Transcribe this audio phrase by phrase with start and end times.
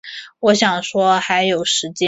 [0.39, 1.97] 我想说还有时间